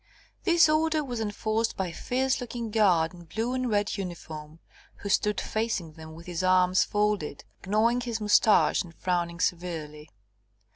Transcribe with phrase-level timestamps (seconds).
[0.45, 4.57] This order was enforced by a fierce looking guard in blue and red uniform,
[4.95, 10.09] who stood facing them with his arms folded, gnawing his moustache and frowning severely.